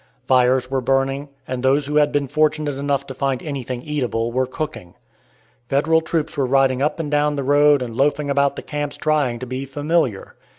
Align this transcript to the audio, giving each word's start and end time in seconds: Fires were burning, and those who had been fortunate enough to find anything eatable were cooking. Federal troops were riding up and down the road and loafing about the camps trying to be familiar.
Fires 0.27 0.71
were 0.71 0.81
burning, 0.81 1.29
and 1.47 1.61
those 1.61 1.85
who 1.85 1.97
had 1.97 2.11
been 2.11 2.27
fortunate 2.27 2.73
enough 2.75 3.05
to 3.05 3.13
find 3.13 3.43
anything 3.43 3.83
eatable 3.83 4.31
were 4.31 4.47
cooking. 4.47 4.95
Federal 5.69 6.01
troops 6.01 6.35
were 6.35 6.47
riding 6.47 6.81
up 6.81 6.99
and 6.99 7.11
down 7.11 7.35
the 7.35 7.43
road 7.43 7.83
and 7.83 7.95
loafing 7.95 8.27
about 8.27 8.55
the 8.55 8.63
camps 8.63 8.97
trying 8.97 9.37
to 9.37 9.45
be 9.45 9.63
familiar. 9.63 10.33